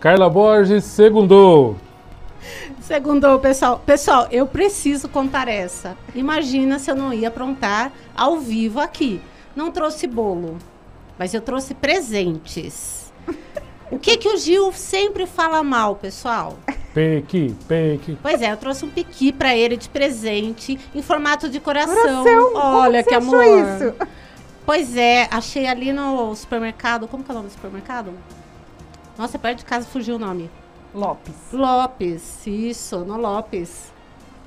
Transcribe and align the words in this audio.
Carla 0.00 0.28
Borges, 0.30 0.84
segundou. 0.84 1.76
Segundou, 2.80 3.38
pessoal. 3.40 3.82
Pessoal, 3.84 4.28
eu 4.30 4.46
preciso 4.46 5.08
contar 5.08 5.48
essa. 5.48 5.96
Imagina 6.14 6.78
se 6.78 6.90
eu 6.90 6.94
não 6.94 7.12
ia 7.12 7.28
aprontar 7.28 7.92
ao 8.16 8.38
vivo 8.38 8.80
aqui. 8.80 9.20
Não 9.56 9.70
trouxe 9.72 10.06
bolo, 10.06 10.56
mas 11.18 11.34
eu 11.34 11.40
trouxe 11.40 11.74
presentes. 11.74 13.12
O 13.90 13.98
que 13.98 14.16
que 14.16 14.28
o 14.28 14.36
Gil 14.36 14.70
sempre 14.72 15.26
fala 15.26 15.62
mal, 15.62 15.96
pessoal? 15.96 16.56
Pequi, 16.94 17.54
pequi. 17.66 18.16
Pois 18.22 18.40
é, 18.40 18.52
eu 18.52 18.56
trouxe 18.56 18.84
um 18.84 18.90
piqui 18.90 19.32
pra 19.32 19.56
ele 19.56 19.76
de 19.76 19.88
presente 19.88 20.78
em 20.94 21.02
formato 21.02 21.48
de 21.48 21.58
coração. 21.58 21.94
Coração, 22.22 22.52
Olha 22.54 23.02
que 23.02 23.14
amor. 23.14 23.42
isso? 23.44 23.94
Pois 24.64 24.96
é, 24.96 25.26
achei 25.30 25.66
ali 25.66 25.92
no 25.92 26.34
supermercado. 26.36 27.08
Como 27.08 27.24
que 27.24 27.30
é 27.30 27.32
o 27.32 27.36
nome 27.36 27.48
do 27.48 27.52
supermercado? 27.52 28.12
Nossa, 29.18 29.38
perto 29.38 29.58
de 29.58 29.64
casa 29.64 29.86
fugiu 29.86 30.16
o 30.16 30.18
nome. 30.18 30.48
Lopes. 30.94 31.34
Lopes, 31.52 32.46
isso, 32.46 33.00
no 33.00 33.16
Lopes. 33.18 33.92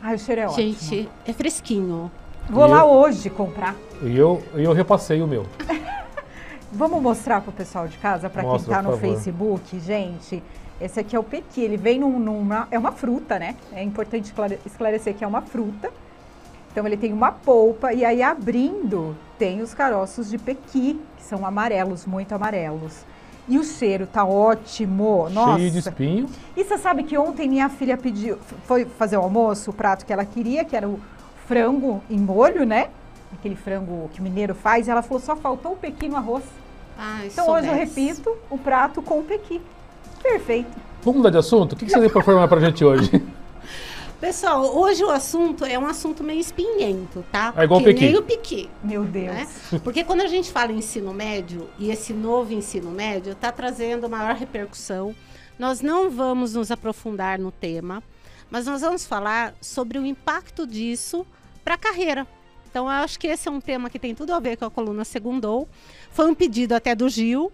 Ai, 0.01 0.15
o 0.15 0.19
cheiro 0.19 0.41
é 0.41 0.45
ótimo. 0.47 0.73
Gente, 0.73 1.09
é 1.27 1.33
fresquinho. 1.33 2.09
Vou 2.49 2.65
E 2.65 2.69
lá 2.71 2.79
eu? 2.79 2.85
hoje 2.87 3.29
comprar. 3.29 3.75
E 4.01 4.17
eu, 4.17 4.41
eu 4.55 4.73
repassei 4.73 5.21
o 5.21 5.27
meu. 5.27 5.45
Vamos 6.71 7.01
mostrar 7.01 7.41
pro 7.41 7.51
pessoal 7.51 7.87
de 7.87 7.97
casa, 7.97 8.29
para 8.29 8.43
quem 8.43 8.59
tá 8.63 8.81
no 8.81 8.91
favor. 8.91 8.99
Facebook, 8.99 9.79
gente. 9.79 10.41
Esse 10.79 10.99
aqui 11.01 11.15
é 11.15 11.19
o 11.19 11.23
pequi, 11.23 11.61
ele 11.61 11.77
vem 11.77 11.99
num- 11.99 12.17
numa 12.17 12.67
é 12.71 12.79
uma 12.79 12.91
fruta, 12.93 13.37
né? 13.37 13.55
É 13.73 13.83
importante 13.83 14.25
esclare- 14.25 14.57
esclarecer 14.65 15.13
que 15.13 15.23
é 15.23 15.27
uma 15.27 15.41
fruta. 15.41 15.91
Então 16.71 16.87
ele 16.87 16.95
tem 16.97 17.11
uma 17.13 17.31
polpa 17.31 17.93
e 17.93 18.03
aí 18.05 18.23
abrindo 18.23 19.15
tem 19.37 19.61
os 19.61 19.73
caroços 19.73 20.29
de 20.29 20.37
pequi, 20.37 20.99
que 21.17 21.23
são 21.23 21.45
amarelos, 21.45 22.05
muito 22.05 22.33
amarelos. 22.33 23.05
E 23.47 23.57
o 23.57 23.63
cheiro 23.63 24.07
tá 24.07 24.23
ótimo. 24.23 25.27
Nossa. 25.29 25.57
Cheio 25.57 25.71
de 25.71 25.79
espinho. 25.79 26.25
E 26.55 26.63
você 26.63 26.77
sabe 26.77 27.03
que 27.03 27.17
ontem 27.17 27.49
minha 27.49 27.69
filha 27.69 27.97
pediu, 27.97 28.37
foi 28.65 28.85
fazer 28.85 29.17
o 29.17 29.21
almoço, 29.21 29.71
o 29.71 29.73
prato 29.73 30.05
que 30.05 30.13
ela 30.13 30.23
queria, 30.25 30.63
que 30.63 30.75
era 30.75 30.87
o 30.87 30.99
frango 31.47 32.01
em 32.09 32.19
molho, 32.19 32.65
né? 32.65 32.89
Aquele 33.33 33.55
frango 33.55 34.09
que 34.13 34.19
o 34.19 34.23
mineiro 34.23 34.53
faz, 34.53 34.87
e 34.87 34.91
ela 34.91 35.01
falou, 35.01 35.19
só 35.21 35.35
faltou 35.35 35.73
o 35.73 35.75
pequi 35.75 36.07
no 36.07 36.17
arroz. 36.17 36.43
Ai, 36.97 37.27
Então 37.27 37.49
hoje 37.49 37.67
eu 37.67 37.73
repito 37.73 38.35
o 38.49 38.57
prato 38.57 39.01
com 39.01 39.19
o 39.19 39.23
pequi. 39.23 39.59
Perfeito. 40.21 40.69
Vamos 41.03 41.17
mudar 41.17 41.31
de 41.31 41.37
assunto? 41.37 41.73
O 41.73 41.75
que, 41.75 41.85
que 41.85 41.91
você 41.91 41.99
tem 41.99 42.09
para 42.09 42.23
formar 42.23 42.47
pra 42.47 42.59
gente 42.59 42.85
hoje? 42.85 43.09
Pessoal, 44.21 44.77
hoje 44.77 45.03
o 45.03 45.09
assunto 45.09 45.65
é 45.65 45.79
um 45.79 45.87
assunto 45.87 46.23
meio 46.23 46.39
espinhento, 46.39 47.25
tá? 47.31 47.51
É 47.57 47.63
igual 47.63 47.81
o 47.81 47.83
Que 47.83 47.91
piqui. 48.21 48.69
Meu 48.83 49.03
Deus. 49.03 49.33
né? 49.33 49.47
Porque 49.83 50.03
quando 50.03 50.21
a 50.21 50.27
gente 50.27 50.51
fala 50.51 50.71
em 50.71 50.77
ensino 50.77 51.11
médio, 51.11 51.67
e 51.79 51.89
esse 51.89 52.13
novo 52.13 52.53
ensino 52.53 52.91
médio 52.91 53.31
está 53.31 53.51
trazendo 53.51 54.07
maior 54.07 54.35
repercussão, 54.35 55.15
nós 55.57 55.81
não 55.81 56.11
vamos 56.11 56.53
nos 56.53 56.69
aprofundar 56.69 57.39
no 57.39 57.51
tema, 57.51 58.03
mas 58.47 58.67
nós 58.67 58.81
vamos 58.81 59.07
falar 59.07 59.55
sobre 59.59 59.97
o 59.97 60.05
impacto 60.05 60.67
disso 60.67 61.25
para 61.63 61.73
a 61.73 61.77
carreira. 61.79 62.27
Então, 62.69 62.85
eu 62.85 62.91
acho 62.91 63.19
que 63.19 63.25
esse 63.25 63.47
é 63.47 63.51
um 63.51 63.59
tema 63.59 63.89
que 63.89 63.97
tem 63.97 64.13
tudo 64.13 64.35
a 64.35 64.39
ver 64.39 64.55
com 64.55 64.65
a 64.65 64.69
coluna 64.69 65.03
Segundou. 65.03 65.67
Foi 66.11 66.29
um 66.29 66.35
pedido 66.35 66.73
até 66.73 66.93
do 66.93 67.09
Gil, 67.09 67.51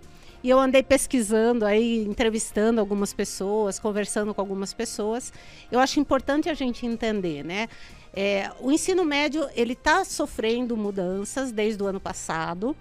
e 0.47 0.49
eu 0.49 0.61
andei 0.61 0.81
pesquisando 0.81 1.65
aí, 1.65 2.05
entrevistando 2.05 2.79
algumas 2.79 3.11
pessoas, 3.11 3.79
conversando 3.79 4.33
com 4.33 4.39
algumas 4.39 4.73
pessoas. 4.73 5.33
Eu 5.69 5.77
acho 5.77 5.99
importante 5.99 6.47
a 6.47 6.53
gente 6.53 6.85
entender, 6.85 7.43
né? 7.43 7.67
É, 8.13 8.49
o 8.61 8.71
ensino 8.71 9.03
médio 9.03 9.45
ele 9.53 9.73
está 9.73 10.05
sofrendo 10.05 10.77
mudanças 10.77 11.51
desde 11.51 11.83
o 11.83 11.85
ano 11.85 11.99
passado. 11.99 12.73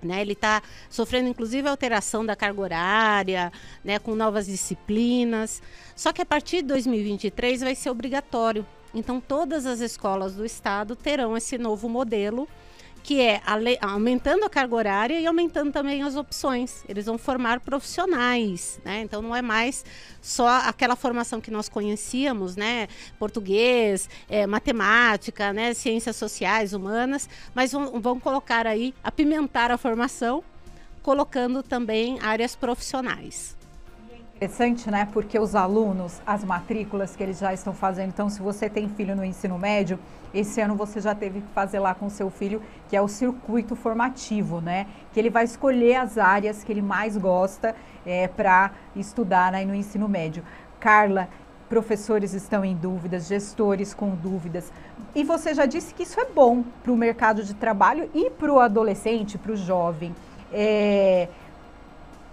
Né, 0.00 0.20
ele 0.20 0.34
está 0.34 0.62
sofrendo, 0.88 1.28
inclusive, 1.28 1.66
alteração 1.66 2.24
da 2.24 2.36
carga 2.36 2.60
horária, 2.60 3.52
né, 3.82 3.98
com 3.98 4.14
novas 4.14 4.46
disciplinas. 4.46 5.60
Só 5.96 6.12
que 6.12 6.22
a 6.22 6.26
partir 6.26 6.58
de 6.58 6.68
2023 6.68 7.62
vai 7.62 7.74
ser 7.74 7.90
obrigatório. 7.90 8.64
Então, 8.94 9.20
todas 9.20 9.66
as 9.66 9.80
escolas 9.80 10.36
do 10.36 10.44
estado 10.44 10.94
terão 10.94 11.36
esse 11.36 11.58
novo 11.58 11.88
modelo, 11.88 12.46
que 13.06 13.20
é 13.20 13.40
aumentando 13.80 14.44
a 14.44 14.50
carga 14.50 14.74
horária 14.74 15.20
e 15.20 15.26
aumentando 15.28 15.70
também 15.70 16.02
as 16.02 16.16
opções. 16.16 16.84
Eles 16.88 17.06
vão 17.06 17.16
formar 17.16 17.60
profissionais, 17.60 18.80
né? 18.84 19.02
Então 19.02 19.22
não 19.22 19.34
é 19.34 19.40
mais 19.40 19.84
só 20.20 20.48
aquela 20.48 20.96
formação 20.96 21.40
que 21.40 21.48
nós 21.48 21.68
conhecíamos, 21.68 22.56
né? 22.56 22.88
Português, 23.16 24.10
eh, 24.28 24.44
matemática, 24.44 25.52
né? 25.52 25.72
Ciências 25.72 26.16
sociais, 26.16 26.72
humanas, 26.72 27.28
mas 27.54 27.70
vão, 27.70 28.00
vão 28.00 28.18
colocar 28.18 28.66
aí, 28.66 28.92
apimentar 29.04 29.70
a 29.70 29.78
formação, 29.78 30.42
colocando 31.00 31.62
também 31.62 32.18
áreas 32.20 32.56
profissionais. 32.56 33.55
Interessante, 34.36 34.90
né? 34.90 35.08
Porque 35.14 35.38
os 35.38 35.54
alunos, 35.54 36.20
as 36.26 36.44
matrículas 36.44 37.16
que 37.16 37.22
eles 37.22 37.38
já 37.38 37.54
estão 37.54 37.72
fazendo. 37.72 38.10
Então, 38.10 38.28
se 38.28 38.42
você 38.42 38.68
tem 38.68 38.86
filho 38.86 39.16
no 39.16 39.24
ensino 39.24 39.58
médio, 39.58 39.98
esse 40.34 40.60
ano 40.60 40.76
você 40.76 41.00
já 41.00 41.14
teve 41.14 41.40
que 41.40 41.48
fazer 41.54 41.78
lá 41.78 41.94
com 41.94 42.10
seu 42.10 42.28
filho, 42.28 42.60
que 42.86 42.94
é 42.94 43.00
o 43.00 43.08
circuito 43.08 43.74
formativo, 43.74 44.60
né? 44.60 44.88
Que 45.14 45.20
ele 45.20 45.30
vai 45.30 45.44
escolher 45.44 45.96
as 45.96 46.18
áreas 46.18 46.62
que 46.62 46.70
ele 46.70 46.82
mais 46.82 47.16
gosta 47.16 47.74
para 48.36 48.72
estudar 48.94 49.54
aí 49.54 49.64
no 49.64 49.74
ensino 49.74 50.06
médio. 50.06 50.44
Carla, 50.78 51.30
professores 51.66 52.34
estão 52.34 52.62
em 52.62 52.76
dúvidas, 52.76 53.28
gestores 53.28 53.94
com 53.94 54.10
dúvidas. 54.10 54.70
E 55.14 55.24
você 55.24 55.54
já 55.54 55.64
disse 55.64 55.94
que 55.94 56.02
isso 56.02 56.20
é 56.20 56.26
bom 56.26 56.62
para 56.82 56.92
o 56.92 56.96
mercado 56.96 57.42
de 57.42 57.54
trabalho 57.54 58.10
e 58.14 58.28
para 58.28 58.52
o 58.52 58.60
adolescente, 58.60 59.38
para 59.38 59.52
o 59.52 59.56
jovem. 59.56 60.14
É, 60.52 61.28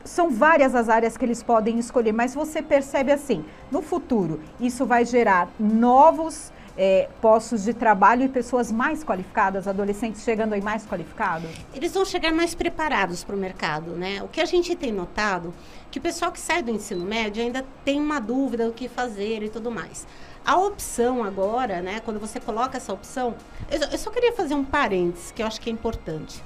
são 0.03 0.29
várias 0.29 0.75
as 0.75 0.89
áreas 0.89 1.17
que 1.17 1.25
eles 1.25 1.41
podem 1.41 1.79
escolher, 1.79 2.11
mas 2.11 2.33
você 2.33 2.61
percebe 2.61 3.11
assim, 3.11 3.43
no 3.71 3.81
futuro, 3.81 4.39
isso 4.59 4.85
vai 4.85 5.05
gerar 5.05 5.49
novos 5.59 6.51
eh, 6.77 7.07
postos 7.21 7.63
de 7.63 7.73
trabalho 7.73 8.23
e 8.23 8.29
pessoas 8.29 8.71
mais 8.71 9.03
qualificadas, 9.03 9.67
adolescentes 9.67 10.23
chegando 10.23 10.53
aí 10.53 10.61
mais 10.61 10.85
qualificados? 10.85 11.49
Eles 11.73 11.93
vão 11.93 12.05
chegar 12.05 12.31
mais 12.33 12.55
preparados 12.55 13.23
para 13.23 13.35
o 13.35 13.39
mercado, 13.39 13.91
né? 13.91 14.21
O 14.23 14.27
que 14.27 14.41
a 14.41 14.45
gente 14.45 14.75
tem 14.75 14.91
notado 14.91 15.53
que 15.91 15.99
o 15.99 16.01
pessoal 16.01 16.31
que 16.31 16.39
sai 16.39 16.63
do 16.63 16.71
ensino 16.71 17.05
médio 17.05 17.43
ainda 17.43 17.63
tem 17.85 17.99
uma 17.99 18.19
dúvida 18.19 18.65
do 18.65 18.73
que 18.73 18.89
fazer 18.89 19.43
e 19.43 19.49
tudo 19.49 19.69
mais. 19.69 20.07
A 20.45 20.57
opção 20.57 21.23
agora, 21.23 21.81
né? 21.81 22.01
Quando 22.03 22.19
você 22.19 22.39
coloca 22.39 22.77
essa 22.77 22.91
opção, 22.91 23.35
eu, 23.71 23.79
eu 23.79 23.97
só 23.97 24.09
queria 24.09 24.33
fazer 24.33 24.55
um 24.55 24.65
parênteses 24.65 25.31
que 25.31 25.41
eu 25.41 25.47
acho 25.47 25.61
que 25.61 25.69
é 25.69 25.73
importante. 25.73 26.43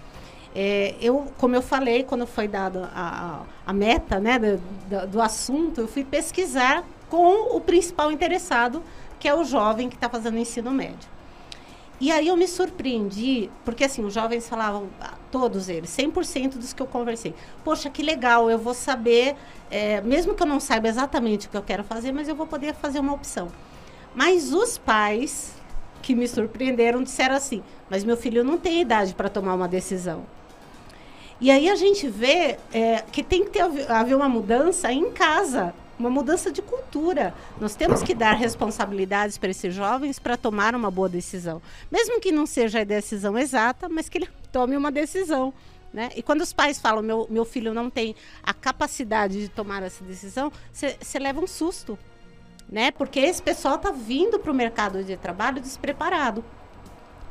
É, 0.56 0.96
eu, 1.00 1.32
como 1.38 1.56
eu 1.56 1.62
falei, 1.62 2.04
quando 2.04 2.26
foi 2.26 2.48
dada 2.48 2.90
a, 2.94 3.74
meta 3.74 4.20
né, 4.20 4.40
do, 4.40 4.58
do, 4.90 5.08
do 5.08 5.22
assunto, 5.22 5.82
eu 5.82 5.88
fui 5.88 6.04
pesquisar 6.04 6.84
com 7.10 7.56
o 7.56 7.62
principal 7.62 8.12
interessado, 8.12 8.84
que 9.20 9.28
é 9.28 9.34
o 9.34 9.44
jovem 9.44 9.90
que 9.90 9.96
está 9.96 10.10
fazendo 10.10 10.38
ensino 10.38 10.72
médio. 10.72 11.18
E 12.00 12.12
aí 12.12 12.28
eu 12.28 12.38
me 12.38 12.48
surpreendi, 12.48 13.50
porque 13.66 13.84
assim, 13.84 14.06
os 14.06 14.14
jovens 14.14 14.48
falavam, 14.48 14.88
ah, 15.02 15.16
todos 15.32 15.68
eles, 15.68 15.90
100% 15.90 16.52
dos 16.52 16.72
que 16.72 16.82
eu 16.82 16.86
conversei, 16.86 17.34
poxa, 17.64 17.90
que 17.90 18.04
legal, 18.04 18.52
eu 18.52 18.60
vou 18.60 18.76
saber, 18.76 19.36
é, 19.72 20.00
mesmo 20.02 20.36
que 20.36 20.44
eu 20.44 20.48
não 20.48 20.60
saiba 20.60 20.88
exatamente 20.88 21.48
o 21.48 21.50
que 21.50 21.58
eu 21.58 21.64
quero 21.64 21.84
fazer, 21.84 22.12
mas 22.12 22.28
eu 22.28 22.36
vou 22.36 22.46
poder 22.46 22.76
fazer 22.76 23.00
uma 23.00 23.14
opção. 23.14 23.48
Mas 24.14 24.54
os 24.54 24.78
pais 24.78 25.57
que 26.08 26.16
me 26.16 26.26
surpreenderam 26.26 27.04
disseram 27.04 27.36
assim, 27.36 27.62
mas 27.90 28.06
meu 28.06 28.16
filho 28.16 28.42
não 28.42 28.58
tem 28.58 28.80
idade 28.80 29.14
para 29.14 29.28
tomar 29.28 29.54
uma 29.56 29.68
decisão. 29.68 30.26
E 31.42 31.52
aí 31.52 31.70
a 31.70 31.76
gente 31.76 32.08
vê 32.08 32.58
é, 32.74 33.04
que 33.12 33.22
tem 33.22 33.44
que 33.44 33.50
ter, 33.50 33.62
haver 33.92 34.16
uma 34.16 34.30
mudança 34.30 34.90
em 34.90 35.12
casa, 35.12 35.74
uma 36.00 36.10
mudança 36.10 36.50
de 36.50 36.62
cultura. 36.62 37.34
Nós 37.60 37.76
temos 37.76 38.02
que 38.02 38.16
dar 38.16 38.32
responsabilidades 38.36 39.38
para 39.38 39.50
esses 39.50 39.76
jovens 39.76 40.18
para 40.18 40.38
tomar 40.38 40.76
uma 40.76 40.90
boa 40.90 41.10
decisão. 41.10 41.62
Mesmo 41.92 42.22
que 42.22 42.32
não 42.32 42.46
seja 42.46 42.80
a 42.80 42.86
decisão 42.86 43.38
exata, 43.38 43.90
mas 43.90 44.08
que 44.08 44.20
ele 44.20 44.30
tome 44.50 44.78
uma 44.78 44.90
decisão. 44.90 45.54
Né? 45.94 46.10
E 46.16 46.24
quando 46.24 46.40
os 46.40 46.54
pais 46.54 46.80
falam, 46.80 47.04
meu, 47.04 47.28
meu 47.30 47.44
filho 47.44 47.74
não 47.74 47.90
tem 47.90 48.16
a 48.42 48.54
capacidade 48.54 49.42
de 49.42 49.50
tomar 49.50 49.84
essa 49.84 50.06
decisão, 50.06 50.54
você 50.72 51.20
leva 51.20 51.42
um 51.42 51.48
susto. 51.48 52.00
Né? 52.70 52.92
Porque 52.92 53.20
esse 53.20 53.42
pessoal 53.42 53.76
está 53.76 53.92
vindo 53.92 54.40
para 54.40 54.52
o 54.52 54.56
mercado 54.56 55.04
de 55.04 55.16
trabalho 55.16 55.62
despreparado. 55.62 56.44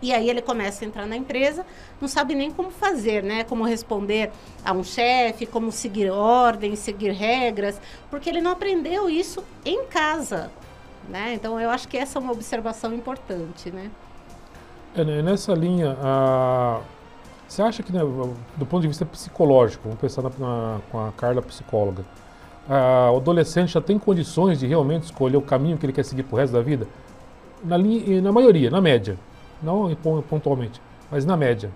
E 0.00 0.12
aí 0.12 0.28
ele 0.28 0.42
começa 0.42 0.84
a 0.84 0.88
entrar 0.88 1.06
na 1.06 1.16
empresa, 1.16 1.64
não 2.00 2.06
sabe 2.06 2.34
nem 2.34 2.50
como 2.50 2.70
fazer, 2.70 3.22
né? 3.22 3.44
Como 3.44 3.64
responder 3.64 4.30
a 4.64 4.72
um 4.72 4.84
chefe, 4.84 5.46
como 5.46 5.72
seguir 5.72 6.10
ordens, 6.10 6.80
seguir 6.80 7.12
regras, 7.12 7.80
porque 8.10 8.28
ele 8.28 8.42
não 8.42 8.50
aprendeu 8.50 9.08
isso 9.08 9.42
em 9.64 9.86
casa, 9.86 10.50
né? 11.08 11.32
Então 11.32 11.58
eu 11.58 11.70
acho 11.70 11.88
que 11.88 11.96
essa 11.96 12.18
é 12.18 12.22
uma 12.22 12.32
observação 12.32 12.92
importante, 12.94 13.70
né? 13.70 13.90
É, 14.94 15.04
nessa 15.22 15.54
linha, 15.54 15.96
a... 16.00 16.80
você 17.48 17.62
acha 17.62 17.82
que, 17.82 17.92
né, 17.92 18.00
do 18.00 18.66
ponto 18.66 18.82
de 18.82 18.88
vista 18.88 19.04
psicológico, 19.04 19.84
vamos 19.84 20.00
pensar 20.00 20.22
na, 20.22 20.30
na, 20.38 20.80
com 20.90 21.06
a 21.06 21.12
Carla 21.12 21.40
psicóloga, 21.40 22.04
a, 22.68 23.10
o 23.12 23.16
adolescente 23.16 23.72
já 23.72 23.80
tem 23.80 23.98
condições 23.98 24.60
de 24.60 24.66
realmente 24.66 25.04
escolher 25.04 25.36
o 25.36 25.42
caminho 25.42 25.78
que 25.78 25.86
ele 25.86 25.92
quer 25.92 26.04
seguir 26.04 26.22
pro 26.22 26.36
resto 26.36 26.52
da 26.52 26.62
vida? 26.62 26.86
Na, 27.64 27.76
linha, 27.76 28.20
na 28.20 28.32
maioria, 28.32 28.70
na 28.70 28.80
média. 28.80 29.16
Não 29.62 29.94
pontualmente, 30.28 30.80
mas 31.10 31.24
na 31.24 31.36
média. 31.36 31.70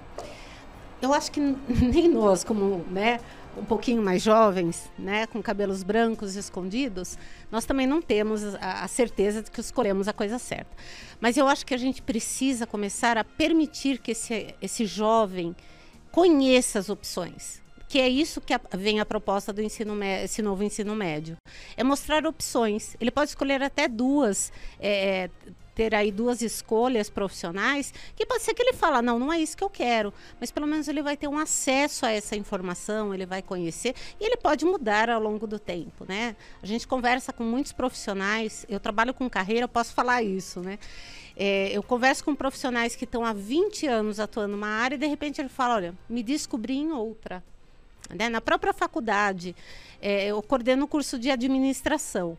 Eu 1.01 1.15
acho 1.15 1.33
que 1.33 1.41
nem 1.69 2.09
nós, 2.09 2.45
como 2.45 2.85
né, 2.91 3.21
um 3.57 3.65
pouquinho 3.65 4.03
mais 4.03 4.23
jovens, 4.23 4.91
né, 4.99 5.27
com 5.27 5.43
cabelos 5.43 5.83
brancos 5.83 6.37
escondidos, 6.37 7.19
nós 7.51 7.65
também 7.65 7.87
não 7.87 8.01
temos 8.01 8.55
a, 8.57 8.85
a, 8.85 8.89
certeza 8.89 9.43
de 9.43 9.51
que 9.51 9.61
escolhemos 9.61 10.09
a 10.09 10.13
coisa 10.13 10.39
certa. 10.39 10.71
Mas 11.21 11.37
eu 11.37 11.49
acho 11.49 11.65
que 11.65 11.75
a 11.75 11.79
gente 11.79 12.03
precisa 12.03 12.67
começar 12.67 13.17
a 13.17 13.25
permitir 13.25 13.99
que 13.99 14.13
esse, 14.13 14.55
esse 14.61 14.87
jovem 14.87 15.55
conheça 16.13 16.79
as 16.79 16.89
opções. 16.89 17.61
Que 17.91 17.99
é 17.99 18.09
isso 18.09 18.41
que 18.41 18.55
vem 18.79 19.01
a 19.01 19.05
proposta 19.05 19.53
do 19.53 19.61
ensino 19.61 20.01
esse 20.23 20.41
novo 20.41 20.63
ensino 20.63 20.95
médio. 20.95 21.37
É 21.77 21.83
mostrar 21.83 22.25
opções. 22.25 22.97
Ele 23.01 23.11
pode 23.11 23.31
escolher 23.31 23.61
até 23.65 23.89
duas, 23.89 24.53
é, 24.79 25.29
ter 25.75 25.93
aí 25.93 26.13
duas 26.13 26.41
escolhas 26.41 27.11
profissionais, 27.11 27.93
que 28.15 28.25
pode 28.25 28.45
ser 28.45 28.55
que 28.55 28.63
ele 28.63 28.75
fala, 28.75 29.03
não, 29.03 29.19
não 29.19 29.33
é 29.33 29.41
isso 29.41 29.57
que 29.57 29.65
eu 29.65 29.69
quero, 29.69 30.15
mas 30.39 30.53
pelo 30.53 30.69
menos 30.69 30.87
ele 30.87 31.03
vai 31.03 31.17
ter 31.17 31.27
um 31.27 31.37
acesso 31.37 32.07
a 32.07 32.13
essa 32.13 32.37
informação, 32.37 33.13
ele 33.13 33.27
vai 33.27 33.43
conhecer 33.43 33.97
e 34.21 34.25
ele 34.25 34.37
pode 34.37 34.65
mudar 34.65 35.11
ao 35.11 35.21
longo 35.21 35.45
do 35.49 35.59
tempo, 35.59 36.05
né? 36.07 36.37
A 36.63 36.67
gente 36.67 36.87
conversa 36.87 37.33
com 37.33 37.43
muitos 37.43 37.73
profissionais, 37.73 38.65
eu 38.69 38.79
trabalho 38.79 39.13
com 39.13 39.29
carreira, 39.29 39.65
eu 39.65 39.69
posso 39.69 39.93
falar 39.95 40.23
isso, 40.23 40.61
né? 40.61 40.79
É, 41.37 41.77
eu 41.77 41.83
converso 41.83 42.25
com 42.25 42.37
profissionais 42.37 42.95
que 42.95 43.05
estão 43.05 43.25
há 43.25 43.33
20 43.33 43.89
anos 43.89 44.21
atuando 44.21 44.53
numa 44.53 44.69
área 44.69 44.95
e 44.95 44.99
de 44.99 45.07
repente 45.09 45.41
ele 45.41 45.49
fala, 45.49 45.75
olha, 45.75 45.95
me 46.09 46.23
descobri 46.23 46.77
em 46.77 46.93
outra. 46.93 47.43
Né? 48.15 48.29
Na 48.29 48.41
própria 48.41 48.73
faculdade, 48.73 49.55
é, 50.01 50.27
eu 50.27 50.43
coordeno 50.43 50.85
o 50.85 50.89
curso 50.89 51.19
de 51.19 51.31
administração. 51.31 52.37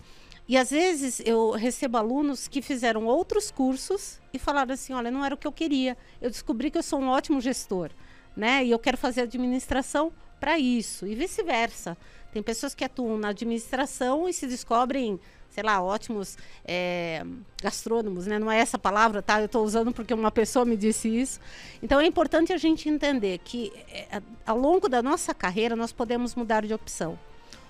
E 0.47 0.57
às 0.57 0.71
vezes 0.71 1.21
eu 1.23 1.51
recebo 1.51 1.97
alunos 1.97 2.47
que 2.47 2.61
fizeram 2.61 3.05
outros 3.05 3.51
cursos 3.51 4.19
e 4.33 4.39
falaram 4.39 4.73
assim: 4.73 4.93
olha, 4.93 5.11
não 5.11 5.23
era 5.23 5.35
o 5.35 5.37
que 5.37 5.47
eu 5.47 5.51
queria. 5.51 5.97
Eu 6.21 6.29
descobri 6.29 6.69
que 6.69 6.77
eu 6.77 6.83
sou 6.83 6.99
um 6.99 7.07
ótimo 7.07 7.39
gestor, 7.39 7.91
né? 8.35 8.65
E 8.65 8.71
eu 8.71 8.79
quero 8.79 8.97
fazer 8.97 9.21
administração 9.21 10.11
para 10.39 10.57
isso, 10.57 11.05
e 11.05 11.13
vice-versa. 11.13 11.95
Tem 12.31 12.41
pessoas 12.41 12.73
que 12.73 12.83
atuam 12.83 13.17
na 13.17 13.29
administração 13.29 14.27
e 14.27 14.33
se 14.33 14.47
descobrem, 14.47 15.19
sei 15.51 15.63
lá, 15.63 15.81
ótimos 15.83 16.37
é, 16.65 17.23
gastrônomos, 17.61 18.25
né? 18.25 18.39
Não 18.39 18.49
é 18.49 18.57
essa 18.57 18.79
palavra, 18.79 19.21
tá? 19.21 19.39
Eu 19.39 19.45
estou 19.45 19.63
usando 19.63 19.91
porque 19.91 20.13
uma 20.13 20.31
pessoa 20.31 20.65
me 20.65 20.77
disse 20.77 21.09
isso. 21.09 21.39
Então 21.83 21.99
é 21.99 22.05
importante 22.05 22.53
a 22.53 22.57
gente 22.57 22.89
entender 22.89 23.37
que 23.39 23.71
é, 23.89 24.21
ao 24.45 24.57
longo 24.57 24.87
da 24.87 25.03
nossa 25.03 25.33
carreira 25.33 25.75
nós 25.75 25.91
podemos 25.91 26.33
mudar 26.33 26.65
de 26.65 26.73
opção. 26.73 27.19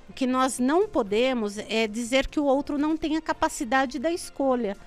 O 0.07 0.13
que 0.13 0.27
nós 0.27 0.59
não 0.59 0.87
podemos 0.87 1.57
é 1.57 1.87
dizer 1.87 2.27
que 2.27 2.39
o 2.39 2.45
outro 2.45 2.77
não 2.77 2.95
tenha 2.95 3.19
capacidade 3.21 3.97
da 3.97 4.11
escolha. 4.11 4.77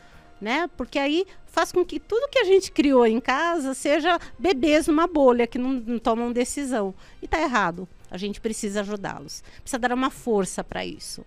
Né? 0.41 0.69
Porque 0.77 0.99
aí 0.99 1.27
faz 1.47 1.73
com 1.73 1.85
que 1.85 1.99
tudo 1.99 2.29
que 2.29 2.39
a 2.39 2.45
gente 2.45 2.71
criou 2.71 3.07
em 3.07 3.21
casa 3.21 3.73
seja 3.73 4.19
bebês 4.39 4.87
numa 4.87 5.07
bolha 5.07 5.47
que 5.47 5.57
não, 5.59 5.73
não 5.73 5.99
tomam 5.99 6.31
decisão. 6.33 6.95
E 7.23 7.25
está 7.25 7.41
errado. 7.41 7.89
A 8.11 8.19
gente 8.19 8.41
precisa 8.41 8.81
ajudá-los. 8.81 9.43
Precisa 9.63 9.79
dar 9.79 9.93
uma 9.93 10.11
força 10.11 10.63
para 10.63 10.85
isso. 10.85 11.25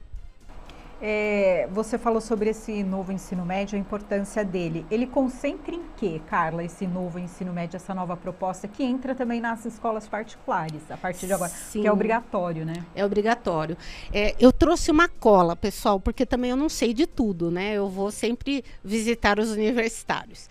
É, 0.99 1.67
você 1.71 1.97
falou 1.97 2.19
sobre 2.19 2.49
esse 2.49 2.83
novo 2.83 3.11
ensino 3.11 3.45
médio, 3.45 3.77
a 3.77 3.79
importância 3.79 4.44
dele. 4.44 4.85
Ele 4.89 5.05
concentra 5.05 5.75
em 5.75 5.83
quê, 5.95 6.19
Carla, 6.27 6.63
esse 6.63 6.88
novo 6.88 7.19
ensino 7.19 7.53
médio, 7.53 7.77
essa 7.77 7.94
nova 7.94 8.17
proposta, 8.17 8.67
que 8.67 8.83
entra 8.83 9.13
também 9.13 9.39
nas 9.39 9.63
escolas 9.65 10.07
particulares, 10.07 10.89
a 10.89 10.97
partir 10.97 11.27
de 11.27 11.33
agora, 11.33 11.51
Sim, 11.51 11.81
que 11.81 11.88
é 11.88 11.91
obrigatório, 11.91 12.65
né? 12.65 12.83
É 12.95 13.05
obrigatório. 13.05 13.77
É, 14.11 14.35
eu 14.39 14.51
trouxe 14.51 14.89
uma 14.89 15.07
cola, 15.07 15.55
pessoal, 15.55 15.99
porque 15.99 16.25
também 16.25 16.49
eu 16.49 16.57
não 16.57 16.69
sei 16.69 16.94
de 16.94 17.05
tudo, 17.05 17.51
né? 17.51 17.73
Eu 17.73 17.88
vou 17.88 18.09
sempre 18.09 18.63
visitar 18.83 19.39
os 19.39 19.51
universitários. 19.51 20.49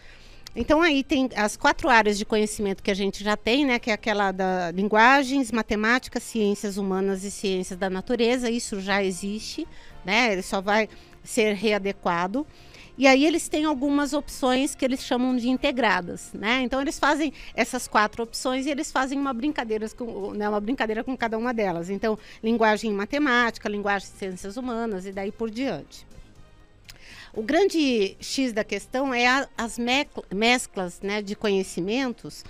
Então 0.55 0.81
aí 0.81 1.05
tem 1.05 1.29
as 1.37 1.55
quatro 1.55 1.91
áreas 1.91 2.17
de 2.17 2.25
conhecimento 2.25 2.83
que 2.83 2.91
a 2.91 2.95
gente 2.95 3.23
já 3.23 3.37
tem, 3.37 3.67
né, 3.67 3.79
que 3.79 3.91
é 3.91 3.93
aquela 3.93 4.33
da 4.33 4.71
linguagens, 4.71 5.53
matemática, 5.53 6.19
ciências 6.19 6.79
humanas 6.79 7.25
e 7.25 7.31
ciências 7.31 7.79
da 7.79 7.91
natureza, 7.91 8.49
isso 8.49 8.81
já 8.81 9.05
existe, 9.05 9.69
né? 10.07 10.33
Ele 10.33 10.43
só 10.43 10.61
vai 10.61 10.89
ser 11.23 11.55
readequado. 11.55 12.47
E 12.99 13.07
aí 13.07 13.27
eles 13.27 13.47
têm 13.47 13.67
algumas 13.67 14.15
opções 14.15 14.75
que 14.75 14.83
eles 14.83 15.05
chamam 15.05 15.37
de 15.37 15.51
integradas, 15.51 16.31
né? 16.33 16.63
Então 16.63 16.81
eles 16.81 16.99
fazem 16.99 17.31
essas 17.55 17.87
quatro 17.87 18.23
opções 18.23 18.65
e 18.65 18.71
eles 18.71 18.91
fazem 18.91 19.19
uma 19.19 19.35
brincadeira 19.35 19.87
com, 19.91 20.33
né, 20.33 20.49
uma 20.49 20.61
brincadeira 20.61 21.05
com 21.05 21.15
cada 21.15 21.37
uma 21.37 21.53
delas. 21.53 21.91
Então, 21.91 22.19
linguagem 22.43 22.91
matemática, 22.93 23.69
linguagem 23.69 24.09
de 24.09 24.17
ciências 24.17 24.57
humanas 24.57 25.05
e 25.05 25.13
daí 25.13 25.31
por 25.31 25.51
diante. 25.51 26.07
O 27.35 27.43
grande 27.43 28.17
X 28.19 28.55
da 28.55 28.65
questão 28.65 29.13
é 29.13 29.27
a, 29.27 29.47
as 29.59 29.79
mesclas 30.35 31.03
né, 31.03 31.21
de 31.21 31.37
conhecimentos, 31.37 32.43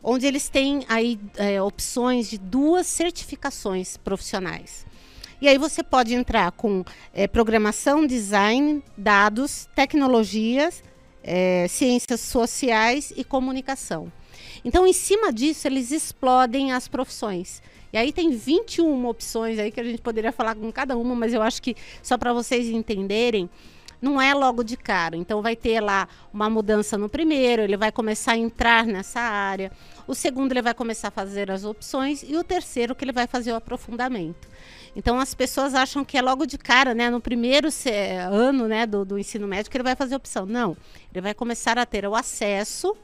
onde 0.00 0.28
eles 0.28 0.48
têm 0.48 0.84
aí 0.88 1.18
é, 1.36 1.60
opções 1.60 2.30
de 2.30 2.38
duas 2.38 2.86
certificações 2.86 3.96
profissionais. 3.96 4.86
E 5.40 5.48
aí 5.48 5.56
você 5.56 5.84
pode 5.84 6.14
entrar 6.14 6.50
com 6.52 6.84
é, 7.14 7.28
programação, 7.28 8.06
design, 8.06 8.82
dados, 8.96 9.68
tecnologias, 9.74 10.82
é, 11.22 11.66
ciências 11.68 12.20
sociais 12.20 13.12
e 13.16 13.22
comunicação. 13.22 14.10
Então, 14.64 14.86
em 14.86 14.92
cima 14.92 15.32
disso, 15.32 15.68
eles 15.68 15.92
explodem 15.92 16.72
as 16.72 16.88
profissões. 16.88 17.62
E 17.92 17.96
aí 17.96 18.12
tem 18.12 18.30
21 18.30 19.06
opções 19.06 19.58
aí 19.58 19.70
que 19.70 19.80
a 19.80 19.84
gente 19.84 20.02
poderia 20.02 20.32
falar 20.32 20.54
com 20.54 20.70
cada 20.72 20.96
uma, 20.96 21.14
mas 21.14 21.32
eu 21.32 21.40
acho 21.40 21.62
que 21.62 21.76
só 22.02 22.18
para 22.18 22.32
vocês 22.32 22.66
entenderem, 22.66 23.48
não 24.00 24.20
é 24.20 24.34
logo 24.34 24.62
de 24.62 24.76
cara. 24.76 25.16
Então 25.16 25.40
vai 25.40 25.56
ter 25.56 25.80
lá 25.80 26.08
uma 26.32 26.50
mudança 26.50 26.98
no 26.98 27.08
primeiro, 27.08 27.62
ele 27.62 27.76
vai 27.76 27.90
começar 27.90 28.32
a 28.32 28.36
entrar 28.36 28.86
nessa 28.86 29.20
área. 29.20 29.72
O 30.06 30.14
segundo 30.14 30.52
ele 30.52 30.62
vai 30.62 30.74
começar 30.74 31.08
a 31.08 31.10
fazer 31.12 31.50
as 31.50 31.64
opções 31.64 32.22
e 32.22 32.36
o 32.36 32.44
terceiro 32.44 32.94
que 32.94 33.04
ele 33.04 33.12
vai 33.12 33.26
fazer 33.26 33.52
o 33.52 33.56
aprofundamento. 33.56 34.48
Então 34.98 35.20
as 35.20 35.32
pessoas 35.32 35.76
acham 35.76 36.04
que 36.04 36.18
é 36.18 36.20
logo 36.20 36.44
de 36.44 36.58
cara, 36.58 36.92
né, 36.92 37.08
no 37.08 37.20
primeiro 37.20 37.68
ano, 38.32 38.66
né, 38.66 38.84
do, 38.84 39.04
do 39.04 39.16
ensino 39.16 39.46
médio 39.46 39.70
que 39.70 39.76
ele 39.76 39.84
vai 39.84 39.94
fazer 39.94 40.16
opção. 40.16 40.44
Não, 40.44 40.76
ele 41.14 41.20
vai 41.20 41.32
começar 41.32 41.78
a 41.78 41.86
ter 41.86 42.04
o 42.04 42.16
acesso 42.16 42.96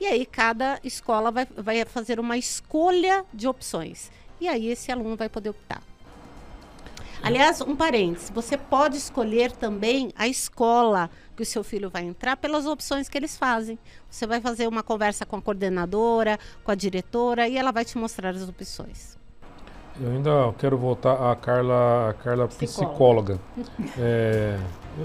e 0.00 0.06
aí 0.06 0.24
cada 0.24 0.80
escola 0.82 1.30
vai, 1.30 1.46
vai 1.54 1.84
fazer 1.84 2.18
uma 2.18 2.38
escolha 2.38 3.22
de 3.34 3.46
opções. 3.46 4.10
E 4.40 4.48
aí 4.48 4.68
esse 4.68 4.90
aluno 4.90 5.14
vai 5.14 5.28
poder 5.28 5.50
optar. 5.50 5.82
Aliás, 7.22 7.60
um 7.60 7.76
parênteses, 7.76 8.30
você 8.30 8.56
pode 8.56 8.96
escolher 8.96 9.52
também 9.52 10.10
a 10.16 10.26
escola 10.26 11.10
que 11.36 11.42
o 11.42 11.46
seu 11.46 11.62
filho 11.62 11.90
vai 11.90 12.02
entrar 12.02 12.34
pelas 12.38 12.64
opções 12.64 13.10
que 13.10 13.18
eles 13.18 13.36
fazem. 13.36 13.78
Você 14.08 14.26
vai 14.26 14.40
fazer 14.40 14.66
uma 14.66 14.82
conversa 14.82 15.26
com 15.26 15.36
a 15.36 15.42
coordenadora, 15.42 16.38
com 16.64 16.70
a 16.70 16.74
diretora 16.74 17.46
e 17.46 17.58
ela 17.58 17.72
vai 17.72 17.84
te 17.84 17.98
mostrar 17.98 18.30
as 18.30 18.48
opções. 18.48 19.20
Eu 20.00 20.10
ainda 20.10 20.54
quero 20.58 20.76
voltar 20.78 21.30
à 21.30 21.36
Carla, 21.36 22.10
a 22.10 22.14
Carla 22.14 22.48
psicóloga. 22.48 23.38
é, 23.98 24.58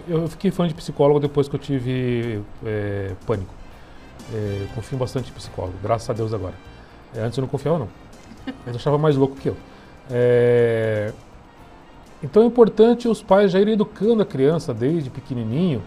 eu, 0.07 0.27
fiquei 0.27 0.49
fã 0.49 0.67
de 0.67 0.73
psicólogo 0.73 1.19
depois 1.19 1.47
que 1.47 1.55
eu 1.55 1.59
tive 1.59 2.41
é, 2.65 3.11
pânico. 3.25 3.53
É, 4.33 4.67
confio 4.75 4.97
bastante 4.97 5.29
em 5.29 5.33
psicólogo, 5.33 5.75
graças 5.83 6.09
a 6.09 6.13
Deus 6.13 6.33
agora. 6.33 6.53
É, 7.13 7.21
antes 7.21 7.37
eu 7.37 7.41
não 7.41 7.49
confiava 7.49 7.79
não. 7.79 7.89
Eu 8.65 8.75
achava 8.75 8.97
mais 8.97 9.17
louco 9.17 9.35
que 9.35 9.49
eu. 9.49 9.57
É, 10.09 11.11
então 12.23 12.43
é 12.43 12.45
importante 12.45 13.07
os 13.07 13.21
pais 13.21 13.51
já 13.51 13.59
irem 13.59 13.73
educando 13.73 14.23
a 14.23 14.25
criança 14.25 14.73
desde 14.73 15.09
pequenininho 15.09 15.83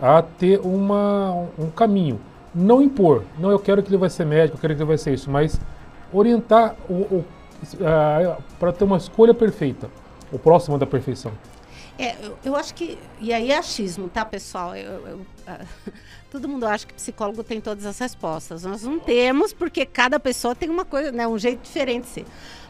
a 0.00 0.20
ter 0.22 0.60
uma, 0.60 1.48
um 1.58 1.70
caminho. 1.70 2.20
Não 2.54 2.82
impor, 2.82 3.24
não 3.38 3.50
eu 3.50 3.58
quero 3.58 3.82
que 3.82 3.88
ele 3.88 3.96
vai 3.96 4.10
ser 4.10 4.26
médico, 4.26 4.58
eu 4.58 4.60
quero 4.60 4.74
que 4.74 4.80
ele 4.82 4.88
vai 4.88 4.98
ser 4.98 5.14
isso, 5.14 5.30
mas 5.30 5.58
orientar 6.12 6.76
o, 6.88 6.92
o 6.92 7.24
para 8.58 8.72
ter 8.72 8.84
uma 8.84 8.96
escolha 8.96 9.34
perfeita, 9.34 9.90
o 10.32 10.38
próximo 10.38 10.78
da 10.78 10.86
perfeição. 10.86 11.32
É, 11.98 12.16
eu, 12.22 12.38
eu, 12.44 12.56
acho 12.56 12.74
que. 12.74 12.98
E 13.20 13.32
aí 13.32 13.50
é 13.50 13.58
achismo, 13.58 14.08
tá, 14.08 14.24
pessoal? 14.24 14.74
Eu, 14.74 15.06
eu, 15.06 15.16
uh, 15.16 15.92
todo 16.30 16.48
mundo 16.48 16.66
acha 16.66 16.86
que 16.86 16.94
psicólogo 16.94 17.44
tem 17.44 17.60
todas 17.60 17.84
as 17.84 17.98
respostas. 17.98 18.64
Nós 18.64 18.82
não 18.82 18.98
temos, 18.98 19.52
porque 19.52 19.84
cada 19.84 20.18
pessoa 20.18 20.54
tem 20.54 20.70
uma 20.70 20.84
coisa, 20.84 21.12
né, 21.12 21.28
um 21.28 21.38
jeito 21.38 21.62
diferente 21.62 22.04
de 22.04 22.08
ser. 22.08 22.26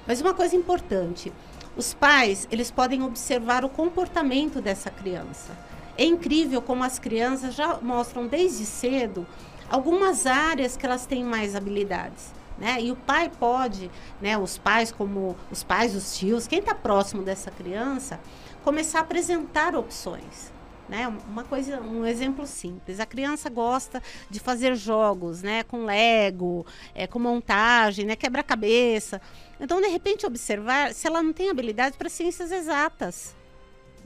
Mas 0.07 0.21
uma 0.21 0.35
coisa 0.35 0.57
importante 0.57 1.33
os 1.77 1.95
pais, 1.95 2.47
eles 2.51 2.71
podem 2.71 3.03
observar 3.03 3.65
o 3.65 3.69
comportamento 3.69 4.61
dessa 4.61 4.91
criança. 4.91 5.57
É 5.97 6.05
incrível 6.05 6.61
como 6.61 6.85
as 6.85 6.99
crianças 6.99 7.55
já 7.55 7.79
mostram 7.81 8.27
desde 8.27 8.67
cedo 8.67 9.27
algumas 9.71 10.27
áreas 10.27 10.77
que 10.77 10.85
elas 10.85 11.07
têm 11.07 11.25
mais 11.25 11.57
habilidades. 11.57 12.33
Né? 12.59 12.81
E 12.81 12.93
o 12.93 12.97
pai 12.97 13.31
pode, 13.31 13.91
né, 14.21 14.37
os 14.39 14.59
pais 14.59 14.93
como 14.93 15.37
os 15.51 15.63
pais, 15.63 15.95
os 15.95 16.17
tios, 16.17 16.47
quem 16.47 16.59
está 16.59 16.75
próximo 16.75 17.23
dessa 17.23 17.51
criança, 17.51 18.21
começar 18.63 18.99
a 18.99 19.03
apresentar 19.03 19.75
opções. 19.75 20.53
Né? 20.89 21.09
Uma 21.27 21.45
coisa, 21.45 21.81
um 21.81 22.05
exemplo 22.05 22.47
simples. 22.47 23.01
A 23.01 23.07
criança 23.07 23.49
gosta 23.49 24.03
de 24.29 24.39
fazer 24.39 24.75
jogos, 24.75 25.41
né? 25.43 25.63
Com 25.63 25.87
Lego, 25.87 26.67
é, 26.95 27.07
com 27.07 27.19
montagem, 27.19 28.05
né? 28.05 28.15
Quebra-cabeça. 28.15 29.21
Então, 29.59 29.81
de 29.81 29.87
repente, 29.87 30.27
observar 30.27 30.93
se 30.93 31.07
ela 31.07 31.23
não 31.23 31.33
tem 31.33 31.49
habilidade 31.49 31.97
para 31.97 32.11
ciências 32.11 32.53
exatas. 32.53 33.35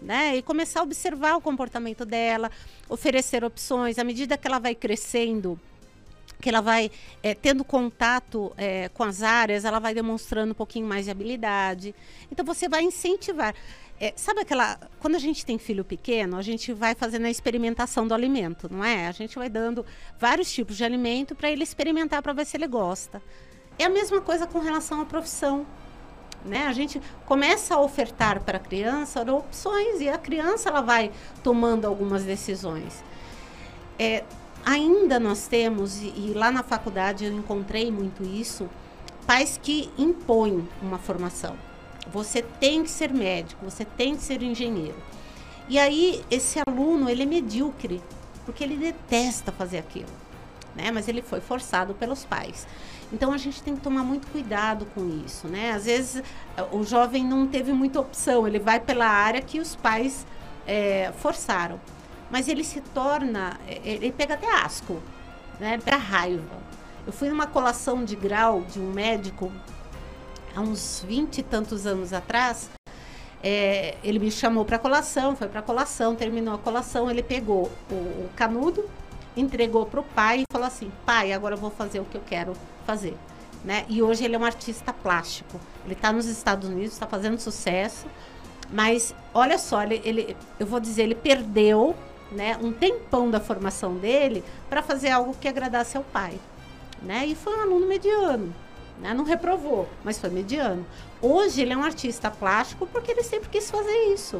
Né? 0.00 0.36
E 0.36 0.42
começar 0.42 0.80
a 0.80 0.82
observar 0.82 1.36
o 1.36 1.40
comportamento 1.40 2.04
dela, 2.04 2.50
oferecer 2.88 3.42
opções. 3.42 3.98
À 3.98 4.04
medida 4.04 4.36
que 4.36 4.46
ela 4.46 4.58
vai 4.58 4.74
crescendo, 4.74 5.58
que 6.46 6.50
ela 6.50 6.60
vai 6.60 6.92
é, 7.24 7.34
tendo 7.34 7.64
contato 7.64 8.52
é, 8.56 8.88
com 8.90 9.02
as 9.02 9.20
áreas, 9.20 9.64
ela 9.64 9.80
vai 9.80 9.92
demonstrando 9.92 10.52
um 10.52 10.54
pouquinho 10.54 10.86
mais 10.86 11.06
de 11.06 11.10
habilidade. 11.10 11.92
Então 12.30 12.46
você 12.46 12.68
vai 12.68 12.84
incentivar. 12.84 13.52
É, 14.00 14.12
sabe 14.14 14.42
aquela. 14.42 14.78
Quando 15.00 15.16
a 15.16 15.18
gente 15.18 15.44
tem 15.44 15.58
filho 15.58 15.84
pequeno, 15.84 16.36
a 16.36 16.42
gente 16.42 16.72
vai 16.72 16.94
fazendo 16.94 17.24
a 17.24 17.30
experimentação 17.30 18.06
do 18.06 18.14
alimento, 18.14 18.68
não 18.72 18.84
é? 18.84 19.08
A 19.08 19.10
gente 19.10 19.34
vai 19.34 19.48
dando 19.48 19.84
vários 20.20 20.52
tipos 20.52 20.76
de 20.76 20.84
alimento 20.84 21.34
para 21.34 21.50
ele 21.50 21.64
experimentar 21.64 22.22
para 22.22 22.32
ver 22.32 22.46
se 22.46 22.56
ele 22.56 22.68
gosta. 22.68 23.20
É 23.76 23.86
a 23.86 23.90
mesma 23.90 24.20
coisa 24.20 24.46
com 24.46 24.60
relação 24.60 25.00
à 25.00 25.04
profissão. 25.04 25.66
Né? 26.44 26.68
A 26.68 26.72
gente 26.72 27.02
começa 27.24 27.74
a 27.74 27.80
ofertar 27.80 28.40
para 28.40 28.58
a 28.58 28.60
criança 28.60 29.20
opções 29.32 30.00
e 30.00 30.08
a 30.08 30.16
criança 30.16 30.68
ela 30.68 30.80
vai 30.80 31.10
tomando 31.42 31.86
algumas 31.86 32.22
decisões. 32.22 33.02
É, 33.98 34.22
ainda 34.66 35.20
nós 35.20 35.46
temos, 35.46 36.02
e, 36.02 36.32
lá 36.34 36.50
na 36.50 36.64
faculdade 36.64 37.24
eu 37.24 37.32
encontrei 37.32 37.88
muito 37.92 38.24
isso, 38.24 38.68
pais 39.24 39.58
que 39.62 39.88
impõem 39.96 40.68
uma 40.82 40.98
formação. 40.98 41.56
Você 42.12 42.42
tem 42.42 42.82
que 42.82 42.90
ser 42.90 43.12
médico, 43.12 43.64
você 43.64 43.84
tem 43.84 44.16
que 44.16 44.22
ser 44.22 44.42
engenheiro. 44.42 44.96
E 45.68 45.78
aí 45.78 46.24
esse 46.30 46.60
aluno, 46.66 47.08
ele 47.08 47.22
é 47.22 47.26
medíocre, 47.26 48.02
porque 48.44 48.64
ele 48.64 48.76
detesta 48.76 49.52
fazer 49.52 49.78
aquilo, 49.78 50.10
né? 50.74 50.90
Mas 50.90 51.08
ele 51.08 51.22
foi 51.22 51.40
forçado 51.40 51.94
pelos 51.94 52.24
pais. 52.24 52.66
Então 53.12 53.32
a 53.32 53.36
gente 53.36 53.62
tem 53.62 53.74
que 53.74 53.80
tomar 53.80 54.02
muito 54.02 54.26
cuidado 54.28 54.86
com 54.94 55.22
isso, 55.24 55.46
né? 55.46 55.72
Às 55.72 55.86
vezes 55.86 56.22
o 56.72 56.82
jovem 56.84 57.24
não 57.24 57.46
teve 57.46 57.72
muita 57.72 58.00
opção, 58.00 58.46
ele 58.46 58.58
vai 58.58 58.80
pela 58.80 59.06
área 59.06 59.40
que 59.40 59.60
os 59.60 59.76
pais 59.76 60.26
é, 60.66 61.12
forçaram. 61.18 61.80
Mas 62.30 62.48
ele 62.48 62.64
se 62.64 62.80
torna, 62.80 63.58
é, 63.66 63.80
ele 63.84 64.12
pega 64.12 64.34
até 64.34 64.50
asco, 64.62 65.00
né? 65.60 65.78
Pega 65.78 65.96
raiva. 65.96 66.56
Eu 67.06 67.12
fui 67.12 67.28
numa 67.28 67.46
colação 67.46 68.04
de 68.04 68.16
grau 68.16 68.62
de 68.62 68.80
um 68.80 68.92
médico 68.92 69.52
há 70.56 70.60
uns 70.60 71.04
vinte 71.06 71.38
e 71.38 71.42
tantos 71.42 71.86
anos 71.86 72.12
atrás, 72.14 72.70
é, 73.42 73.96
ele 74.02 74.18
me 74.18 74.30
chamou 74.30 74.64
para 74.64 74.78
colação, 74.78 75.36
foi 75.36 75.48
para 75.48 75.60
colação, 75.60 76.16
terminou 76.16 76.54
a 76.54 76.58
colação, 76.58 77.10
ele 77.10 77.22
pegou 77.22 77.70
o, 77.90 77.94
o 77.94 78.30
canudo, 78.34 78.88
entregou 79.36 79.84
para 79.84 80.00
o 80.00 80.02
pai 80.02 80.40
e 80.40 80.44
falou 80.50 80.66
assim: 80.66 80.90
pai, 81.04 81.32
agora 81.32 81.54
eu 81.54 81.58
vou 81.58 81.70
fazer 81.70 82.00
o 82.00 82.04
que 82.04 82.16
eu 82.16 82.22
quero 82.26 82.54
fazer. 82.86 83.14
Né? 83.62 83.84
E 83.88 84.02
hoje 84.02 84.24
ele 84.24 84.34
é 84.34 84.38
um 84.38 84.44
artista 84.44 84.92
plástico. 84.92 85.60
Ele 85.84 85.94
está 85.94 86.12
nos 86.12 86.26
Estados 86.26 86.68
Unidos, 86.68 86.92
está 86.92 87.06
fazendo 87.06 87.38
sucesso. 87.38 88.06
Mas 88.72 89.14
olha 89.34 89.58
só, 89.58 89.82
ele, 89.82 90.00
ele, 90.04 90.36
eu 90.58 90.66
vou 90.66 90.80
dizer, 90.80 91.02
ele 91.02 91.14
perdeu 91.14 91.94
né, 92.30 92.56
um 92.60 92.72
tempão 92.72 93.30
da 93.30 93.40
formação 93.40 93.94
dele 93.96 94.44
para 94.68 94.82
fazer 94.82 95.10
algo 95.10 95.36
que 95.40 95.48
agradasse 95.48 95.96
ao 95.96 96.04
pai. 96.04 96.38
Né? 97.02 97.26
E 97.26 97.34
foi 97.34 97.56
um 97.56 97.60
aluno 97.60 97.86
mediano. 97.86 98.54
Né? 99.00 99.12
Não 99.12 99.24
reprovou, 99.24 99.88
mas 100.02 100.18
foi 100.18 100.30
mediano. 100.30 100.84
Hoje 101.20 101.62
ele 101.62 101.72
é 101.72 101.76
um 101.76 101.84
artista 101.84 102.30
plástico 102.30 102.86
porque 102.86 103.12
ele 103.12 103.22
sempre 103.22 103.48
quis 103.48 103.70
fazer 103.70 104.12
isso. 104.12 104.38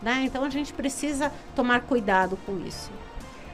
Né? 0.00 0.22
Então 0.24 0.44
a 0.44 0.50
gente 0.50 0.72
precisa 0.72 1.32
tomar 1.54 1.82
cuidado 1.82 2.36
com 2.44 2.58
isso. 2.66 2.90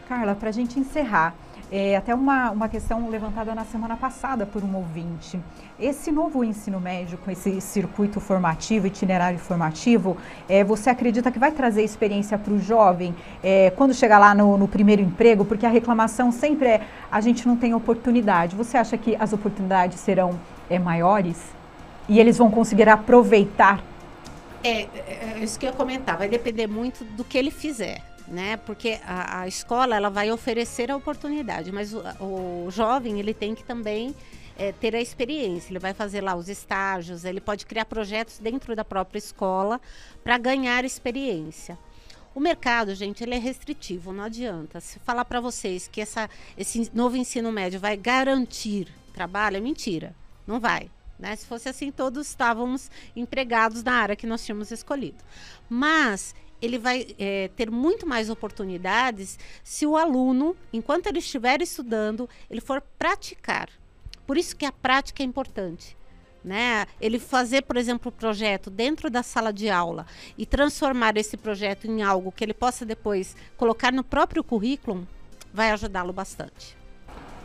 Carla, 0.09 0.35
para 0.35 0.49
a 0.49 0.53
gente 0.53 0.81
encerrar, 0.81 1.35
é, 1.71 1.97
até 1.97 2.15
uma, 2.15 2.51
uma 2.51 2.69
questão 2.69 3.09
levantada 3.09 3.55
na 3.55 3.65
semana 3.65 3.97
passada 3.97 4.47
por 4.47 4.65
um 4.65 4.75
ouvinte. 4.77 5.39
Esse 5.79 6.11
novo 6.11 6.43
ensino 6.43 6.81
médio, 6.81 7.19
com 7.19 7.31
esse 7.31 7.61
circuito 7.61 8.21
formativo, 8.21 8.87
itinerário 8.87 9.39
formativo, 9.39 10.17
é, 10.49 10.65
você 10.65 10.91
acredita 10.91 11.31
que 11.31 11.39
vai 11.39 11.53
trazer 11.53 11.83
experiência 11.83 12.39
para 12.39 12.53
o 12.53 12.59
jovem 12.59 13.15
é, 13.43 13.71
quando 13.71 13.95
chegar 13.95 14.19
lá 14.19 14.35
no, 14.35 14.57
no, 14.57 14.67
primeiro 14.67 15.03
emprego? 15.03 15.45
Porque 15.45 15.67
a 15.67 15.69
reclamação 15.69 16.33
sempre 16.33 16.69
é 16.69 16.81
a 17.11 17.21
gente 17.21 17.47
não 17.47 17.57
tem 17.57 17.75
oportunidade. 17.75 18.57
Você 18.57 18.77
acha 18.77 18.97
que 18.97 19.15
as 19.17 19.33
oportunidades 19.33 20.01
serão 20.01 20.39
é, 20.69 20.79
maiores? 20.79 21.39
E 22.09 22.19
eles 22.19 22.39
vão 22.39 22.51
conseguir 22.51 22.89
aproveitar? 22.89 23.83
É, 24.65 24.83
é, 24.83 25.35
é 25.37 25.39
isso 25.41 25.59
que 25.59 25.67
eu 25.67 25.71
ia 25.71 25.77
comentar, 25.77 26.17
vai 26.17 26.29
depender 26.29 26.67
muito 26.67 27.05
do 27.05 27.23
que 27.23 27.39
ele 27.39 27.51
fizer 27.51 28.08
né? 28.31 28.57
Porque 28.59 28.99
a, 29.05 29.41
a, 29.41 29.49
escola 29.49 29.97
ela 29.97 30.11
vai 30.11 30.31
oferecer 30.31 30.91
a 30.91 30.97
oportunidade, 30.97 31.73
mas 31.73 31.93
o, 31.93 32.03
o 32.21 32.71
jovem 32.71 33.19
ele 33.19 33.35
tem 33.35 33.55
que 33.55 33.65
também 33.65 34.15
é, 34.57 34.73
ter 34.73 34.95
a 34.95 35.01
experiência. 35.01 35.71
Ele 35.73 35.79
vai 35.79 35.95
fazer 35.95 36.21
lá 36.21 36.35
os 36.35 36.49
estágios, 36.49 37.25
ele 37.25 37.41
pode 37.41 37.65
criar 37.67 37.85
projetos 37.85 38.39
dentro 38.39 38.75
da 38.77 38.85
própria 38.85 39.19
escola 39.19 39.81
para 40.23 40.37
ganhar 40.37 40.85
experiência. 40.85 41.79
O 42.35 42.41
mercado, 42.41 42.95
gente, 42.95 43.25
ele 43.25 43.35
é 43.35 43.39
restritivo, 43.39 44.13
não 44.13 44.25
adianta. 44.25 44.81
Se 44.81 44.99
falar 45.01 45.25
para 45.25 45.41
vocês 45.41 45.89
que 45.89 46.01
essa, 46.01 46.29
esse 46.57 46.91
novo 46.95 47.17
ensino 47.17 47.51
médio 47.51 47.81
vai 47.81 47.97
garantir 47.97 48.87
trabalho, 49.13 49.57
é 49.57 49.61
mentira. 49.61 50.15
Não 50.47 50.61
vai. 50.61 50.91
Né? 51.19 51.35
Se 51.35 51.47
fosse 51.47 51.69
assim, 51.69 51.91
todos 51.91 52.29
estávamos 52.29 52.91
empregados 53.17 53.83
na 53.83 53.93
área 53.95 54.15
que 54.15 54.27
nós 54.27 54.45
tínhamos 54.45 54.71
escolhido. 54.71 55.19
Mas 55.69 56.35
ele 56.61 56.79
vai 56.79 57.15
é, 57.19 57.49
ter 57.57 57.71
muito 57.71 58.07
mais 58.07 58.31
oportunidades 58.31 59.39
se 59.63 59.87
o 59.87 59.97
aluno, 59.97 60.57
enquanto 60.73 61.07
ele 61.07 61.19
estiver 61.19 61.63
estudando, 61.63 62.29
ele 62.51 62.61
for 62.61 62.83
praticar. 62.99 63.69
Por 64.27 64.37
isso 64.37 64.57
que 64.57 64.67
a 64.67 64.73
prática 64.73 65.23
é 65.23 65.27
importante. 65.27 65.97
Né? 66.45 66.87
Ele 67.01 67.19
fazer, 67.19 67.63
por 67.63 67.77
exemplo, 67.77 68.11
o 68.11 68.13
projeto 68.13 68.71
dentro 68.71 69.11
da 69.11 69.23
sala 69.23 69.53
de 69.53 69.69
aula 69.69 70.07
e 70.37 70.47
transformar 70.47 71.17
esse 71.17 71.37
projeto 71.37 71.87
em 71.87 72.03
algo 72.03 72.33
que 72.33 72.45
ele 72.45 72.55
possa 72.55 72.87
depois 72.87 73.37
colocar 73.57 73.93
no 73.93 74.05
próprio 74.05 74.43
currículo, 74.45 75.07
vai 75.53 75.71
ajudá-lo 75.71 76.13
bastante. 76.13 76.77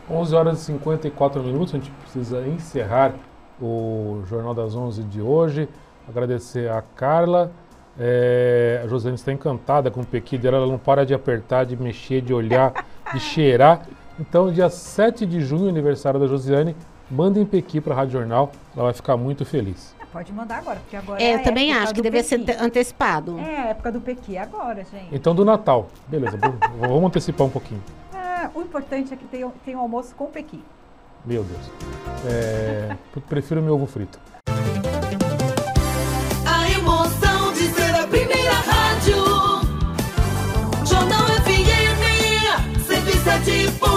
11 0.08 0.34
horas 0.34 0.60
e 0.60 0.64
54 0.66 1.42
minutos, 1.42 1.74
a 1.74 1.78
gente 1.78 1.90
precisa 1.90 2.46
encerrar 2.46 3.14
o 3.60 4.22
Jornal 4.26 4.54
das 4.54 4.74
11 4.74 5.02
de 5.04 5.20
hoje. 5.20 5.68
Agradecer 6.08 6.70
a 6.70 6.82
Carla. 6.82 7.52
É, 7.98 8.80
a 8.84 8.88
Josiane 8.88 9.14
está 9.14 9.32
encantada 9.32 9.90
com 9.90 10.00
o 10.00 10.06
pequi 10.06 10.36
dela, 10.36 10.56
ela 10.56 10.66
não 10.66 10.78
para 10.78 11.06
de 11.06 11.14
apertar, 11.14 11.64
de 11.64 11.76
mexer, 11.76 12.20
de 12.20 12.34
olhar, 12.34 12.84
de 13.12 13.20
cheirar. 13.20 13.86
Então, 14.18 14.52
dia 14.52 14.68
7 14.68 15.24
de 15.26 15.40
junho, 15.40 15.68
aniversário 15.68 16.18
da 16.18 16.26
Josiane, 16.26 16.76
mandem 17.10 17.44
pequi 17.44 17.80
para 17.80 17.94
a 17.94 17.96
Rádio 17.96 18.12
Jornal, 18.12 18.52
ela 18.74 18.86
vai 18.86 18.92
ficar 18.92 19.16
muito 19.16 19.44
feliz. 19.44 19.94
É, 20.00 20.04
pode 20.06 20.32
mandar 20.32 20.58
agora, 20.58 20.80
porque 20.80 20.96
agora 20.96 21.22
é, 21.22 21.26
é 21.26 21.34
eu 21.36 21.42
também 21.42 21.72
acho 21.72 21.94
que 21.94 22.02
deve 22.02 22.22
ser 22.22 22.44
antecipado. 22.60 23.38
É 23.38 23.58
a 23.58 23.66
época 23.68 23.92
do 23.92 24.00
pequi 24.00 24.36
agora, 24.36 24.84
gente. 24.84 25.08
Então, 25.12 25.34
do 25.34 25.44
Natal. 25.44 25.88
Beleza, 26.08 26.36
vamos 26.78 27.04
antecipar 27.04 27.46
um 27.46 27.50
pouquinho. 27.50 27.82
É, 28.12 28.48
o 28.54 28.62
importante 28.62 29.14
é 29.14 29.16
que 29.16 29.24
tenha, 29.24 29.50
tenha 29.64 29.78
um 29.78 29.80
almoço 29.80 30.14
com 30.14 30.26
pequi. 30.26 30.62
Meu 31.24 31.44
Deus. 31.44 31.70
É, 32.26 32.96
prefiro 33.28 33.62
meu 33.62 33.74
ovo 33.74 33.86
frito. 33.86 34.18
Bate 43.44 43.93